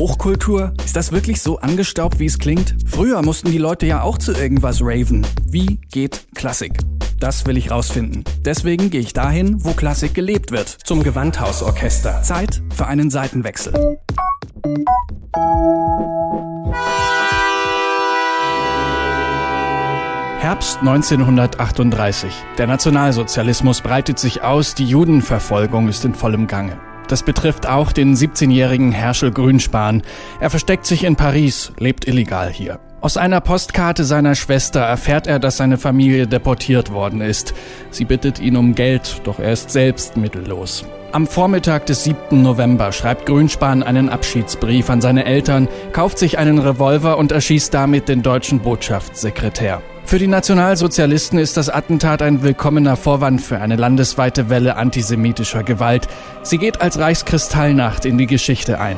Hochkultur? 0.00 0.72
Ist 0.82 0.96
das 0.96 1.12
wirklich 1.12 1.42
so 1.42 1.58
angestaubt, 1.58 2.20
wie 2.20 2.24
es 2.24 2.38
klingt? 2.38 2.74
Früher 2.86 3.20
mussten 3.20 3.50
die 3.50 3.58
Leute 3.58 3.84
ja 3.84 4.00
auch 4.00 4.16
zu 4.16 4.32
irgendwas 4.32 4.80
raven. 4.80 5.26
Wie 5.44 5.78
geht 5.92 6.26
Klassik? 6.34 6.72
Das 7.18 7.44
will 7.44 7.58
ich 7.58 7.70
rausfinden. 7.70 8.24
Deswegen 8.42 8.88
gehe 8.88 9.02
ich 9.02 9.12
dahin, 9.12 9.62
wo 9.62 9.72
Klassik 9.74 10.14
gelebt 10.14 10.52
wird. 10.52 10.68
Zum 10.70 11.02
Gewandhausorchester. 11.02 12.22
Zeit 12.22 12.62
für 12.74 12.86
einen 12.86 13.10
Seitenwechsel. 13.10 13.74
Herbst 20.38 20.78
1938. 20.78 22.32
Der 22.56 22.66
Nationalsozialismus 22.66 23.82
breitet 23.82 24.18
sich 24.18 24.40
aus, 24.40 24.74
die 24.74 24.86
Judenverfolgung 24.86 25.88
ist 25.88 26.06
in 26.06 26.14
vollem 26.14 26.46
Gange. 26.46 26.80
Das 27.10 27.24
betrifft 27.24 27.68
auch 27.68 27.90
den 27.90 28.14
17-jährigen 28.14 28.92
Herschel 28.92 29.32
Grünspan. 29.32 30.02
Er 30.38 30.48
versteckt 30.48 30.86
sich 30.86 31.02
in 31.02 31.16
Paris, 31.16 31.72
lebt 31.80 32.06
illegal 32.06 32.48
hier. 32.48 32.78
Aus 33.00 33.16
einer 33.16 33.40
Postkarte 33.40 34.04
seiner 34.04 34.36
Schwester 34.36 34.78
erfährt 34.78 35.26
er, 35.26 35.40
dass 35.40 35.56
seine 35.56 35.76
Familie 35.76 36.28
deportiert 36.28 36.92
worden 36.92 37.20
ist. 37.20 37.52
Sie 37.90 38.04
bittet 38.04 38.38
ihn 38.38 38.56
um 38.56 38.76
Geld, 38.76 39.22
doch 39.24 39.40
er 39.40 39.52
ist 39.52 39.72
selbst 39.72 40.16
mittellos. 40.16 40.84
Am 41.10 41.26
Vormittag 41.26 41.86
des 41.86 42.04
7. 42.04 42.42
November 42.42 42.92
schreibt 42.92 43.26
Grünspan 43.26 43.82
einen 43.82 44.08
Abschiedsbrief 44.08 44.88
an 44.88 45.00
seine 45.00 45.24
Eltern, 45.24 45.66
kauft 45.90 46.16
sich 46.16 46.38
einen 46.38 46.60
Revolver 46.60 47.18
und 47.18 47.32
erschießt 47.32 47.74
damit 47.74 48.08
den 48.08 48.22
deutschen 48.22 48.60
Botschaftssekretär. 48.60 49.82
Für 50.10 50.18
die 50.18 50.26
Nationalsozialisten 50.26 51.38
ist 51.38 51.56
das 51.56 51.68
Attentat 51.68 52.20
ein 52.20 52.42
willkommener 52.42 52.96
Vorwand 52.96 53.40
für 53.40 53.60
eine 53.60 53.76
landesweite 53.76 54.50
Welle 54.50 54.74
antisemitischer 54.74 55.62
Gewalt. 55.62 56.08
Sie 56.42 56.58
geht 56.58 56.80
als 56.80 56.98
Reichskristallnacht 56.98 58.04
in 58.04 58.18
die 58.18 58.26
Geschichte 58.26 58.80
ein. 58.80 58.96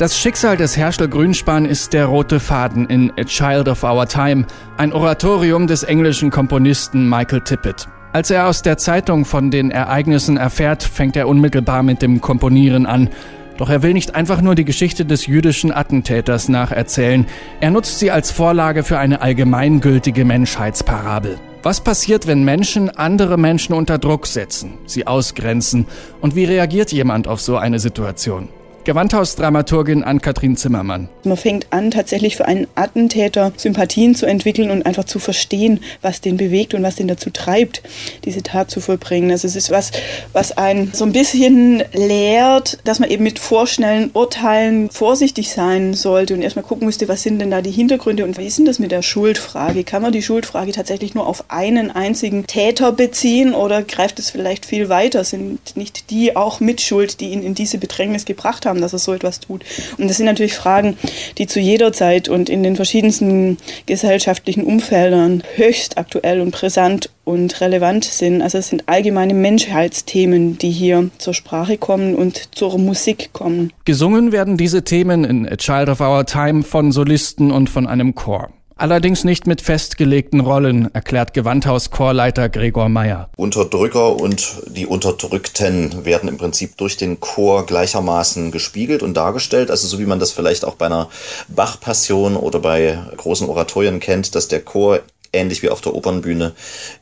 Das 0.00 0.18
Schicksal 0.18 0.56
des 0.56 0.78
Herschel 0.78 1.08
Grünspan 1.08 1.66
ist 1.66 1.92
der 1.92 2.06
rote 2.06 2.40
Faden 2.40 2.86
in 2.86 3.12
A 3.18 3.24
Child 3.24 3.68
of 3.68 3.84
Our 3.84 4.06
Time, 4.06 4.46
ein 4.78 4.94
Oratorium 4.94 5.66
des 5.66 5.82
englischen 5.82 6.30
Komponisten 6.30 7.06
Michael 7.06 7.42
Tippett. 7.42 7.86
Als 8.14 8.30
er 8.30 8.48
aus 8.48 8.62
der 8.62 8.78
Zeitung 8.78 9.26
von 9.26 9.50
den 9.50 9.70
Ereignissen 9.70 10.38
erfährt, 10.38 10.82
fängt 10.82 11.16
er 11.16 11.28
unmittelbar 11.28 11.82
mit 11.82 12.00
dem 12.00 12.22
Komponieren 12.22 12.86
an. 12.86 13.10
Doch 13.58 13.68
er 13.68 13.82
will 13.82 13.92
nicht 13.92 14.14
einfach 14.14 14.40
nur 14.40 14.54
die 14.54 14.64
Geschichte 14.64 15.04
des 15.04 15.26
jüdischen 15.26 15.70
Attentäters 15.70 16.48
nacherzählen, 16.48 17.26
er 17.60 17.70
nutzt 17.70 17.98
sie 17.98 18.10
als 18.10 18.30
Vorlage 18.30 18.84
für 18.84 18.98
eine 18.98 19.20
allgemeingültige 19.20 20.24
Menschheitsparabel. 20.24 21.36
Was 21.62 21.82
passiert, 21.82 22.26
wenn 22.26 22.42
Menschen 22.42 22.88
andere 22.88 23.36
Menschen 23.36 23.74
unter 23.74 23.98
Druck 23.98 24.26
setzen, 24.26 24.78
sie 24.86 25.06
ausgrenzen? 25.06 25.84
Und 26.22 26.36
wie 26.36 26.46
reagiert 26.46 26.90
jemand 26.90 27.28
auf 27.28 27.42
so 27.42 27.58
eine 27.58 27.78
Situation? 27.78 28.48
Gewandhausdramaturgin 28.84 30.02
Ann-Kathrin 30.02 30.56
Zimmermann. 30.56 31.08
Man 31.24 31.36
fängt 31.36 31.66
an, 31.70 31.90
tatsächlich 31.90 32.36
für 32.36 32.46
einen 32.46 32.66
Attentäter 32.74 33.52
Sympathien 33.56 34.14
zu 34.14 34.26
entwickeln 34.26 34.70
und 34.70 34.86
einfach 34.86 35.04
zu 35.04 35.18
verstehen, 35.18 35.80
was 36.00 36.20
den 36.20 36.36
bewegt 36.36 36.72
und 36.72 36.82
was 36.82 36.96
den 36.96 37.08
dazu 37.08 37.30
treibt, 37.30 37.82
diese 38.24 38.42
Tat 38.42 38.70
zu 38.70 38.80
vollbringen. 38.80 39.30
Also 39.30 39.46
es 39.46 39.56
ist 39.56 39.70
was, 39.70 39.90
was 40.32 40.56
einen 40.56 40.92
so 40.94 41.04
ein 41.04 41.12
bisschen 41.12 41.82
lehrt, 41.92 42.78
dass 42.84 43.00
man 43.00 43.10
eben 43.10 43.24
mit 43.24 43.38
vorschnellen 43.38 44.10
Urteilen 44.14 44.90
vorsichtig 44.90 45.50
sein 45.50 45.94
sollte 45.94 46.34
und 46.34 46.42
erstmal 46.42 46.64
gucken 46.64 46.86
müsste, 46.86 47.08
was 47.08 47.22
sind 47.22 47.38
denn 47.38 47.50
da 47.50 47.60
die 47.60 47.70
Hintergründe 47.70 48.24
und 48.24 48.38
wie 48.38 48.46
ist 48.46 48.58
denn 48.58 48.64
das 48.64 48.78
mit 48.78 48.92
der 48.92 49.02
Schuldfrage? 49.02 49.84
Kann 49.84 50.02
man 50.02 50.12
die 50.12 50.22
Schuldfrage 50.22 50.72
tatsächlich 50.72 51.14
nur 51.14 51.26
auf 51.26 51.44
einen 51.48 51.90
einzigen 51.90 52.46
Täter 52.46 52.92
beziehen 52.92 53.54
oder 53.54 53.82
greift 53.82 54.18
es 54.18 54.30
vielleicht 54.30 54.64
viel 54.64 54.88
weiter? 54.88 55.22
Sind 55.24 55.76
nicht 55.76 56.10
die 56.10 56.34
auch 56.34 56.60
mit 56.60 56.80
Schuld, 56.80 57.20
die 57.20 57.30
ihn 57.30 57.42
in 57.42 57.54
diese 57.54 57.76
Bedrängnis 57.78 58.24
gebracht 58.24 58.64
haben? 58.66 58.69
Haben, 58.70 58.80
dass 58.80 58.94
er 58.94 58.98
so 58.98 59.12
etwas 59.12 59.40
tut. 59.40 59.64
Und 59.98 60.08
das 60.08 60.16
sind 60.16 60.26
natürlich 60.26 60.54
Fragen, 60.54 60.96
die 61.36 61.46
zu 61.46 61.60
jeder 61.60 61.92
Zeit 61.92 62.28
und 62.28 62.48
in 62.48 62.62
den 62.62 62.76
verschiedensten 62.76 63.58
gesellschaftlichen 63.86 64.64
Umfeldern 64.64 65.42
höchst 65.56 65.98
aktuell 65.98 66.40
und 66.40 66.52
brisant 66.52 67.10
und 67.24 67.60
relevant 67.60 68.04
sind. 68.04 68.42
Also 68.42 68.58
es 68.58 68.68
sind 68.68 68.88
allgemeine 68.88 69.34
Menschheitsthemen, 69.34 70.58
die 70.58 70.70
hier 70.70 71.10
zur 71.18 71.34
Sprache 71.34 71.76
kommen 71.76 72.14
und 72.14 72.54
zur 72.54 72.78
Musik 72.78 73.30
kommen. 73.32 73.72
Gesungen 73.84 74.32
werden 74.32 74.56
diese 74.56 74.82
Themen 74.84 75.24
in 75.24 75.46
A 75.48 75.56
Child 75.56 75.90
of 75.90 76.00
Our 76.00 76.24
Time 76.24 76.62
von 76.62 76.92
Solisten 76.92 77.50
und 77.50 77.68
von 77.68 77.86
einem 77.86 78.14
Chor. 78.14 78.50
Allerdings 78.80 79.24
nicht 79.24 79.46
mit 79.46 79.60
festgelegten 79.60 80.40
Rollen, 80.40 80.88
erklärt 80.94 81.34
Gewandhaus-Chorleiter 81.34 82.48
Gregor 82.48 82.88
Meyer. 82.88 83.28
Unterdrücker 83.36 84.16
und 84.16 84.62
die 84.68 84.86
Unterdrückten 84.86 86.06
werden 86.06 86.30
im 86.30 86.38
Prinzip 86.38 86.78
durch 86.78 86.96
den 86.96 87.20
Chor 87.20 87.66
gleichermaßen 87.66 88.50
gespiegelt 88.50 89.02
und 89.02 89.12
dargestellt. 89.12 89.70
Also 89.70 89.86
so 89.86 89.98
wie 89.98 90.06
man 90.06 90.18
das 90.18 90.32
vielleicht 90.32 90.64
auch 90.64 90.76
bei 90.76 90.86
einer 90.86 91.10
Bach-Passion 91.48 92.36
oder 92.36 92.58
bei 92.58 92.98
großen 93.18 93.50
Oratorien 93.50 94.00
kennt, 94.00 94.34
dass 94.34 94.48
der 94.48 94.62
Chor 94.62 95.00
ähnlich 95.30 95.62
wie 95.62 95.68
auf 95.68 95.82
der 95.82 95.94
Opernbühne 95.94 96.52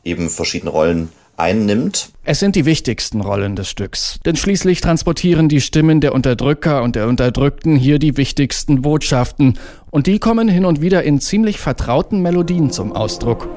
eben 0.03 0.29
verschiedene 0.29 0.71
Rollen 0.71 1.13
einnimmt. 1.39 2.09
Es 2.23 2.39
sind 2.39 2.55
die 2.55 2.65
wichtigsten 2.65 3.21
Rollen 3.21 3.55
des 3.55 3.69
Stücks, 3.69 4.19
denn 4.25 4.35
schließlich 4.35 4.81
transportieren 4.81 5.49
die 5.49 5.61
Stimmen 5.61 6.01
der 6.01 6.13
Unterdrücker 6.13 6.83
und 6.83 6.95
der 6.95 7.07
Unterdrückten 7.07 7.75
hier 7.75 7.99
die 7.99 8.17
wichtigsten 8.17 8.81
Botschaften, 8.81 9.57
und 9.91 10.05
die 10.05 10.19
kommen 10.19 10.47
hin 10.47 10.65
und 10.65 10.81
wieder 10.81 11.03
in 11.03 11.19
ziemlich 11.19 11.59
vertrauten 11.59 12.21
Melodien 12.21 12.71
zum 12.71 12.93
Ausdruck. 12.93 13.49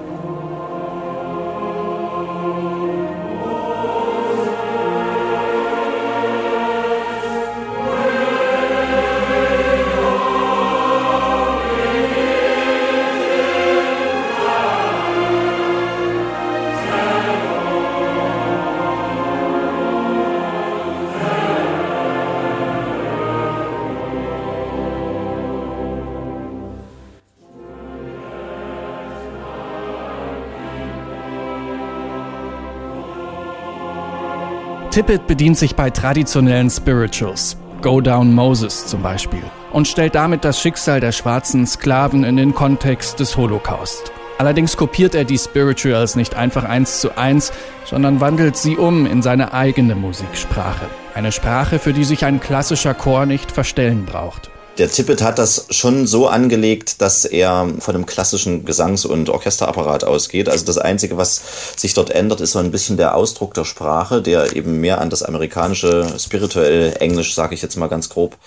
Tippett 34.93 35.27
bedient 35.27 35.57
sich 35.57 35.75
bei 35.75 35.89
traditionellen 35.89 36.69
Spirituals, 36.69 37.57
Go 37.81 38.03
Down 38.03 38.35
Moses 38.35 38.87
zum 38.87 39.01
Beispiel, 39.01 39.43
und 39.73 39.89
stellt 39.89 40.15
damit 40.15 40.45
das 40.45 40.61
Schicksal 40.61 41.01
der 41.01 41.13
schwarzen 41.13 41.67
Sklaven 41.67 42.25
in 42.25 42.37
den 42.37 42.53
Kontext 42.55 43.19
des 43.19 43.39
Holocaust. 43.39 44.13
Allerdings 44.37 44.77
kopiert 44.77 45.15
er 45.15 45.25
die 45.25 45.39
Spirituals 45.39 46.15
nicht 46.15 46.35
einfach 46.35 46.65
eins 46.65 47.01
zu 47.01 47.17
eins, 47.17 47.55
sondern 47.87 48.21
wandelt 48.21 48.59
sie 48.59 48.77
um 48.77 49.07
in 49.07 49.23
seine 49.23 49.55
eigene 49.55 49.95
Musiksprache. 49.95 50.85
Eine 51.15 51.33
Sprache, 51.33 51.79
für 51.79 51.95
die 51.95 52.05
sich 52.05 52.27
ein 52.27 52.39
klassischer 52.39 52.93
Chor 52.93 53.25
nicht 53.25 53.51
verstellen 53.51 54.05
braucht. 54.05 54.52
Der 54.79 54.91
Tippett 54.91 55.21
hat 55.21 55.39
das 55.39 55.67
schon 55.69 56.07
so 56.07 56.29
angelegt, 56.29 57.03
dass 57.03 57.27
er 57.27 57.69
von 57.79 57.95
einem 57.95 58.07
klassischen 58.07 58.65
Gesangs- 58.65 59.05
und 59.05 59.29
Orchesterapparat 59.29 60.05
ausgeht. 60.05 60.49
Also 60.49 60.65
das 60.65 60.79
Einzige, 60.79 61.19
was 61.19 61.43
sich 61.77 61.93
dort 61.93 62.09
ändert, 62.09 62.41
ist 62.41 62.53
so 62.53 62.59
ein 62.59 62.71
bisschen 62.71 62.97
der 62.97 63.15
Ausdruck 63.15 63.53
der 63.53 63.67
Sprache, 63.67 64.23
der 64.23 64.57
eben 64.57 64.81
mehr 64.81 65.03
an 65.03 65.11
das 65.11 65.23
amerikanische 65.23 66.07
spirituell 66.19 66.97
Englisch, 67.01 67.35
sage 67.35 67.55
ich 67.55 67.61
jetzt 67.61 67.77
mal 67.77 67.89
ganz 67.89 68.09
grob, 68.09 68.39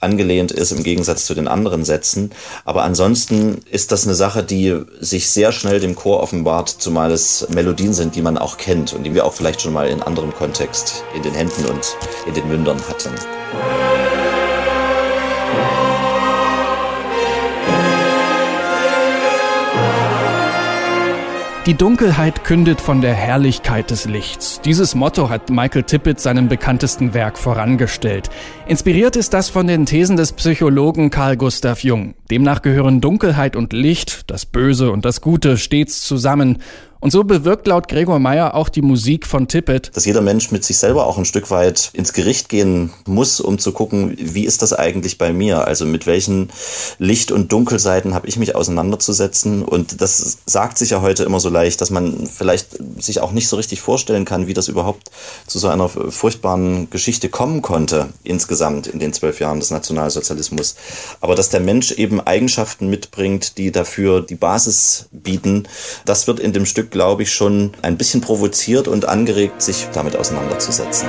angelehnt 0.00 0.50
ist 0.50 0.72
im 0.72 0.82
Gegensatz 0.82 1.26
zu 1.26 1.34
den 1.34 1.46
anderen 1.46 1.84
Sätzen. 1.84 2.32
Aber 2.64 2.82
ansonsten 2.82 3.60
ist 3.70 3.92
das 3.92 4.04
eine 4.04 4.16
Sache, 4.16 4.42
die 4.42 4.82
sich 4.98 5.30
sehr 5.30 5.52
schnell 5.52 5.78
dem 5.78 5.94
Chor 5.94 6.20
offenbart, 6.20 6.68
zumal 6.68 7.12
es 7.12 7.46
Melodien 7.50 7.94
sind, 7.94 8.16
die 8.16 8.22
man 8.22 8.36
auch 8.36 8.56
kennt 8.56 8.94
und 8.94 9.04
die 9.04 9.14
wir 9.14 9.24
auch 9.24 9.32
vielleicht 9.32 9.60
schon 9.60 9.72
mal 9.72 9.86
in 9.86 10.02
anderem 10.02 10.34
Kontext 10.34 11.04
in 11.14 11.22
den 11.22 11.34
Händen 11.34 11.66
und 11.66 11.96
in 12.26 12.34
den 12.34 12.48
Mündern 12.48 12.80
hatten. 12.88 13.10
Die 21.68 21.74
Dunkelheit 21.74 22.44
kündet 22.44 22.80
von 22.80 23.02
der 23.02 23.12
Herrlichkeit 23.12 23.90
des 23.90 24.06
Lichts. 24.06 24.62
Dieses 24.62 24.94
Motto 24.94 25.28
hat 25.28 25.50
Michael 25.50 25.82
Tippett 25.82 26.18
seinem 26.18 26.48
bekanntesten 26.48 27.12
Werk 27.12 27.36
vorangestellt. 27.36 28.30
Inspiriert 28.66 29.16
ist 29.16 29.34
das 29.34 29.50
von 29.50 29.66
den 29.66 29.84
Thesen 29.84 30.16
des 30.16 30.32
Psychologen 30.32 31.10
Carl 31.10 31.36
Gustav 31.36 31.84
Jung. 31.84 32.14
Demnach 32.30 32.62
gehören 32.62 33.02
Dunkelheit 33.02 33.54
und 33.54 33.74
Licht, 33.74 34.30
das 34.30 34.46
Böse 34.46 34.90
und 34.90 35.04
das 35.04 35.20
Gute 35.20 35.58
stets 35.58 36.00
zusammen. 36.00 36.62
Und 37.00 37.12
so 37.12 37.22
bewirkt 37.22 37.66
laut 37.68 37.86
Gregor 37.86 38.18
Meyer 38.18 38.54
auch 38.54 38.68
die 38.68 38.82
Musik 38.82 39.26
von 39.26 39.46
Tippett, 39.46 39.90
dass 39.94 40.04
jeder 40.04 40.20
Mensch 40.20 40.50
mit 40.50 40.64
sich 40.64 40.78
selber 40.78 41.06
auch 41.06 41.16
ein 41.16 41.24
Stück 41.24 41.50
weit 41.50 41.90
ins 41.92 42.12
Gericht 42.12 42.48
gehen 42.48 42.90
muss, 43.06 43.40
um 43.40 43.58
zu 43.58 43.72
gucken, 43.72 44.16
wie 44.18 44.44
ist 44.44 44.62
das 44.62 44.72
eigentlich 44.72 45.16
bei 45.16 45.32
mir? 45.32 45.66
Also 45.66 45.86
mit 45.86 46.06
welchen 46.06 46.50
Licht- 46.98 47.30
und 47.30 47.52
Dunkelseiten 47.52 48.14
habe 48.14 48.26
ich 48.26 48.36
mich 48.36 48.56
auseinanderzusetzen? 48.56 49.62
Und 49.62 50.00
das 50.00 50.38
sagt 50.46 50.78
sich 50.78 50.90
ja 50.90 51.00
heute 51.00 51.22
immer 51.22 51.38
so 51.38 51.50
leicht, 51.50 51.80
dass 51.80 51.90
man 51.90 52.26
vielleicht 52.26 52.78
sich 52.98 53.20
auch 53.20 53.30
nicht 53.30 53.48
so 53.48 53.56
richtig 53.56 53.80
vorstellen 53.80 54.24
kann, 54.24 54.48
wie 54.48 54.54
das 54.54 54.66
überhaupt 54.66 55.10
zu 55.46 55.60
so 55.60 55.68
einer 55.68 55.88
furchtbaren 55.88 56.90
Geschichte 56.90 57.28
kommen 57.28 57.62
konnte, 57.62 58.08
insgesamt 58.24 58.88
in 58.88 58.98
den 58.98 59.12
zwölf 59.12 59.38
Jahren 59.38 59.60
des 59.60 59.70
Nationalsozialismus. 59.70 60.74
Aber 61.20 61.36
dass 61.36 61.48
der 61.48 61.60
Mensch 61.60 61.92
eben 61.92 62.20
Eigenschaften 62.20 62.88
mitbringt, 62.88 63.56
die 63.56 63.70
dafür 63.70 64.20
die 64.20 64.34
Basis 64.34 65.06
bieten, 65.12 65.68
das 66.04 66.26
wird 66.26 66.40
in 66.40 66.52
dem 66.52 66.66
Stück 66.66 66.87
glaube 66.90 67.22
ich, 67.22 67.32
schon 67.32 67.72
ein 67.82 67.96
bisschen 67.96 68.20
provoziert 68.20 68.88
und 68.88 69.06
angeregt, 69.06 69.62
sich 69.62 69.88
damit 69.92 70.16
auseinanderzusetzen. 70.16 71.08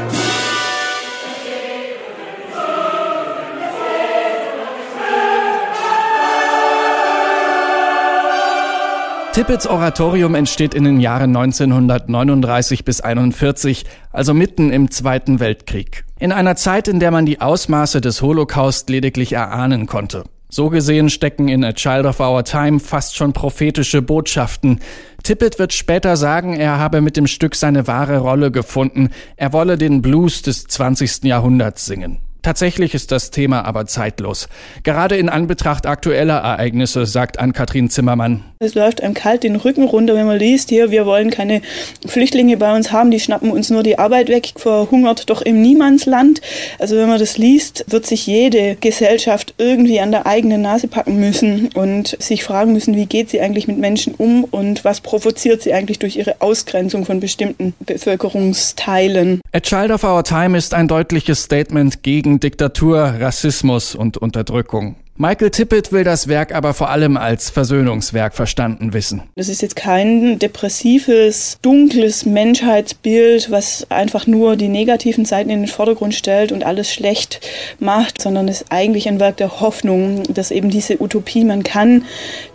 Tippets 9.39 9.67
Oratorium 9.67 10.35
entsteht 10.35 10.73
in 10.73 10.83
den 10.83 10.99
Jahren 10.99 11.33
1939 11.33 12.83
bis 12.83 12.99
41, 12.99 13.85
also 14.11 14.33
mitten 14.33 14.69
im 14.69 14.91
Zweiten 14.91 15.39
Weltkrieg. 15.39 16.03
In 16.19 16.33
einer 16.33 16.57
Zeit, 16.57 16.89
in 16.89 16.99
der 16.99 17.11
man 17.11 17.25
die 17.25 17.39
Ausmaße 17.39 18.01
des 18.01 18.21
Holocaust 18.21 18.89
lediglich 18.89 19.31
erahnen 19.31 19.85
konnte. 19.85 20.25
So 20.51 20.69
gesehen 20.69 21.11
stecken 21.11 21.47
in 21.47 21.63
A 21.63 21.73
Child 21.73 22.07
of 22.07 22.19
Our 22.19 22.43
Time 22.43 22.79
fast 22.79 23.15
schon 23.15 23.33
prophetische 23.33 24.01
Botschaften. 24.01 24.79
Tippett 25.21 25.59
wird 25.59 25.73
später 25.73 26.17
sagen, 26.17 26.55
er 26.55 26.79
habe 26.79 27.01
mit 27.01 27.17
dem 27.17 27.27
Stück 27.27 27.53
seine 27.53 27.85
wahre 27.85 28.17
Rolle 28.17 28.49
gefunden. 28.49 29.09
Er 29.35 29.53
wolle 29.53 29.77
den 29.77 30.01
Blues 30.01 30.41
des 30.41 30.63
20. 30.63 31.25
Jahrhunderts 31.25 31.85
singen. 31.85 32.17
Tatsächlich 32.41 32.95
ist 32.95 33.11
das 33.11 33.29
Thema 33.29 33.63
aber 33.63 33.85
zeitlos. 33.85 34.49
Gerade 34.81 35.17
in 35.17 35.29
Anbetracht 35.29 35.85
aktueller 35.85 36.37
Ereignisse, 36.37 37.05
sagt 37.05 37.37
Ann-Kathrin 37.37 37.91
Zimmermann. 37.91 38.43
Es 38.61 38.75
läuft 38.75 39.01
einem 39.01 39.13
kalt 39.13 39.43
den 39.43 39.55
Rücken 39.55 39.85
runter, 39.85 40.15
wenn 40.15 40.25
man 40.25 40.37
liest, 40.37 40.67
hier, 40.67 40.91
wir 40.91 41.05
wollen 41.05 41.29
keine 41.29 41.61
Flüchtlinge 42.05 42.57
bei 42.57 42.75
uns 42.75 42.91
haben, 42.91 43.09
die 43.09 43.21
schnappen 43.21 43.51
uns 43.51 43.69
nur 43.69 43.83
die 43.83 43.97
Arbeit 43.97 44.27
weg, 44.27 44.51
verhungert 44.57 45.29
doch 45.29 45.41
im 45.41 45.61
Niemandsland. 45.61 46.41
Also 46.77 46.97
wenn 46.97 47.07
man 47.07 47.19
das 47.19 47.37
liest, 47.37 47.85
wird 47.87 48.05
sich 48.05 48.27
jede 48.27 48.75
Gesellschaft 48.75 49.53
irgendwie 49.57 50.01
an 50.01 50.11
der 50.11 50.25
eigenen 50.25 50.61
Nase 50.61 50.89
packen 50.89 51.21
müssen 51.21 51.69
und 51.73 52.21
sich 52.21 52.43
fragen 52.43 52.73
müssen, 52.73 52.97
wie 52.97 53.05
geht 53.05 53.29
sie 53.29 53.39
eigentlich 53.39 53.69
mit 53.69 53.77
Menschen 53.77 54.13
um 54.13 54.43
und 54.43 54.83
was 54.83 54.99
provoziert 54.99 55.61
sie 55.61 55.73
eigentlich 55.73 55.99
durch 55.99 56.17
ihre 56.17 56.41
Ausgrenzung 56.41 57.05
von 57.05 57.21
bestimmten 57.21 57.73
Bevölkerungsteilen. 57.79 59.39
A 59.53 59.61
Child 59.61 59.91
of 59.91 60.03
Our 60.03 60.25
Time 60.25 60.57
ist 60.57 60.73
ein 60.73 60.89
deutliches 60.89 61.43
Statement 61.43 62.03
gegen 62.03 62.41
Diktatur, 62.41 63.15
Rassismus 63.21 63.95
und 63.95 64.17
Unterdrückung. 64.17 64.97
Michael 65.21 65.49
Tippett 65.49 65.91
will 65.91 66.05
das 66.05 66.29
Werk 66.29 66.55
aber 66.55 66.73
vor 66.73 66.89
allem 66.91 67.17
als 67.17 67.49
Versöhnungswerk 67.49 68.33
verstanden 68.33 68.93
wissen. 68.93 69.23
Das 69.35 69.49
ist 69.49 69.61
jetzt 69.61 69.75
kein 69.75 70.39
depressives, 70.39 71.57
dunkles 71.61 72.25
Menschheitsbild, 72.25 73.51
was 73.51 73.85
einfach 73.91 74.27
nur 74.27 74.55
die 74.55 74.69
negativen 74.69 75.25
Seiten 75.25 75.49
in 75.49 75.63
den 75.63 75.67
Vordergrund 75.67 76.15
stellt 76.15 76.53
und 76.53 76.65
alles 76.65 76.93
schlecht 76.93 77.41
macht, 77.79 78.21
sondern 78.21 78.47
es 78.47 78.61
ist 78.61 78.71
eigentlich 78.71 79.09
ein 79.09 79.19
Werk 79.19 79.35
der 79.35 79.59
Hoffnung, 79.59 80.23
dass 80.33 80.51
eben 80.51 80.69
diese 80.69 81.01
Utopie, 81.01 81.43
man 81.43 81.63
kann 81.63 82.05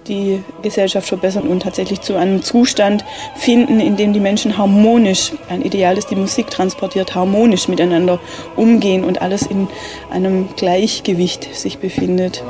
die 0.06 0.42
Gesellschaft 0.62 1.08
verbessern 1.08 1.44
und 1.44 1.62
tatsächlich 1.62 2.00
zu 2.00 2.16
einem 2.16 2.42
Zustand 2.42 3.04
finden, 3.36 3.80
in 3.80 3.96
dem 3.96 4.12
die 4.12 4.20
Menschen 4.20 4.58
harmonisch, 4.58 5.32
ein 5.48 5.62
Ideal, 5.62 5.94
das 5.94 6.06
die 6.06 6.16
Musik 6.16 6.50
transportiert, 6.50 7.14
harmonisch 7.14 7.68
miteinander 7.68 8.18
umgehen 8.56 9.04
und 9.04 9.22
alles 9.22 9.42
in 9.42 9.68
einem 10.10 10.48
Gleichgewicht 10.56 11.54
sich 11.54 11.78
befindet. 11.78 12.42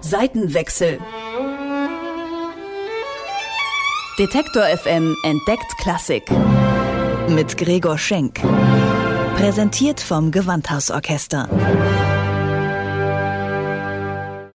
Seitenwechsel. 0.00 1.00
Detektor 4.18 4.62
FM 4.62 5.14
entdeckt 5.24 5.76
Klassik. 5.78 6.30
Mit 7.28 7.56
Gregor 7.56 7.98
Schenk. 7.98 8.40
Präsentiert 9.36 10.00
vom 10.00 10.30
Gewandhausorchester. 10.30 11.48